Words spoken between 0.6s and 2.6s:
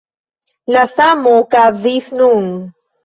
La samo okazis nun.